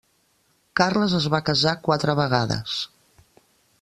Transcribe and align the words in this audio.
Carles 0.79 1.13
es 1.19 1.27
va 1.33 1.41
casar 1.49 1.75
quatre 1.89 2.17
vegades. 2.21 2.79